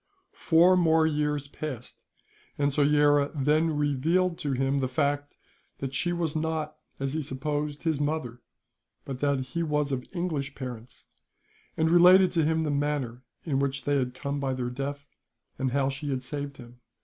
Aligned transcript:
Four 0.33 0.75
more 0.75 1.05
years 1.05 1.47
passed, 1.47 2.01
and 2.57 2.71
Soyera 2.73 3.31
then 3.35 3.77
revealed 3.77 4.39
to 4.39 4.53
him 4.53 4.79
the 4.79 4.87
fact 4.87 5.37
that 5.77 5.93
she 5.93 6.11
was 6.11 6.35
not, 6.35 6.75
as 6.99 7.13
he 7.13 7.21
supposed, 7.21 7.83
his 7.83 8.01
mother, 8.01 8.41
but 9.05 9.19
that 9.19 9.39
he 9.41 9.61
was 9.61 9.91
of 9.91 10.03
English 10.11 10.55
parents; 10.55 11.05
and 11.77 11.87
related 11.91 12.31
to 12.31 12.43
him 12.43 12.63
the 12.63 12.71
manner 12.71 13.21
in 13.43 13.59
which 13.59 13.83
they 13.83 13.97
had 13.97 14.15
come 14.15 14.39
by 14.39 14.55
their 14.55 14.71
death, 14.71 15.05
and 15.59 15.69
how 15.71 15.87
she 15.89 16.09
had 16.09 16.23
saved 16.23 16.57
him. 16.57 16.79